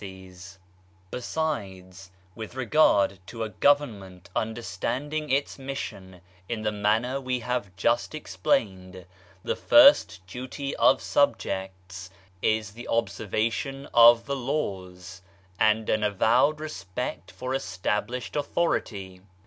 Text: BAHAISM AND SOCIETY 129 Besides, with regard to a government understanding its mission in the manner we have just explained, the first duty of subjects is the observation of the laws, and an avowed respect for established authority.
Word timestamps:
BAHAISM 0.01 0.17
AND 0.17 0.33
SOCIETY 0.33 1.39
129 1.43 1.83
Besides, 1.91 2.11
with 2.33 2.55
regard 2.55 3.19
to 3.27 3.43
a 3.43 3.49
government 3.49 4.29
understanding 4.35 5.29
its 5.29 5.59
mission 5.59 6.21
in 6.49 6.63
the 6.63 6.71
manner 6.71 7.21
we 7.21 7.41
have 7.41 7.75
just 7.75 8.15
explained, 8.15 9.05
the 9.43 9.55
first 9.55 10.25
duty 10.25 10.75
of 10.77 11.03
subjects 11.03 12.09
is 12.41 12.71
the 12.71 12.87
observation 12.87 13.87
of 13.93 14.25
the 14.25 14.35
laws, 14.35 15.21
and 15.59 15.87
an 15.87 16.03
avowed 16.03 16.59
respect 16.59 17.29
for 17.29 17.53
established 17.53 18.35
authority. 18.35 19.21